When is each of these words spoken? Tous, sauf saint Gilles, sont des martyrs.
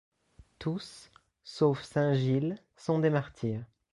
Tous, 0.57 1.11
sauf 1.43 1.83
saint 1.83 2.15
Gilles, 2.15 2.57
sont 2.75 2.97
des 2.97 3.11
martyrs. 3.11 3.63